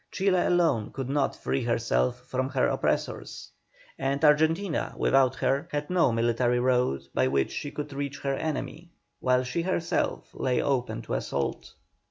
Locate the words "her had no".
5.35-6.11